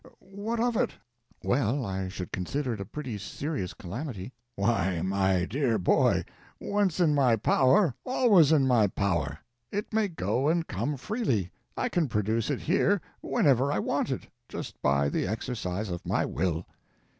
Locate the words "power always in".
7.35-8.65